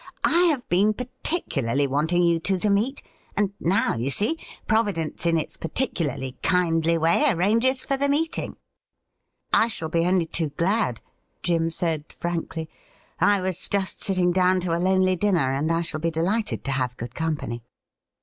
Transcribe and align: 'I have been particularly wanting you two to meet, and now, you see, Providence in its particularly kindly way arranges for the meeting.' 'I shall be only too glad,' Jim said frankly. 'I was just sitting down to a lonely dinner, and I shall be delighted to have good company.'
'I 0.23 0.45
have 0.45 0.67
been 0.67 0.95
particularly 0.95 1.85
wanting 1.85 2.23
you 2.23 2.39
two 2.39 2.57
to 2.57 2.71
meet, 2.71 3.03
and 3.37 3.53
now, 3.59 3.93
you 3.93 4.09
see, 4.09 4.35
Providence 4.65 5.27
in 5.27 5.37
its 5.37 5.57
particularly 5.57 6.39
kindly 6.41 6.97
way 6.97 7.29
arranges 7.29 7.83
for 7.83 7.97
the 7.97 8.09
meeting.' 8.09 8.57
'I 9.53 9.67
shall 9.67 9.89
be 9.89 10.07
only 10.07 10.25
too 10.25 10.49
glad,' 10.49 11.01
Jim 11.43 11.69
said 11.69 12.11
frankly. 12.11 12.67
'I 13.19 13.41
was 13.41 13.69
just 13.69 14.03
sitting 14.03 14.31
down 14.31 14.59
to 14.61 14.75
a 14.75 14.81
lonely 14.81 15.15
dinner, 15.15 15.53
and 15.53 15.71
I 15.71 15.83
shall 15.83 15.99
be 15.99 16.09
delighted 16.09 16.63
to 16.63 16.71
have 16.71 16.97
good 16.97 17.13
company.' 17.13 17.61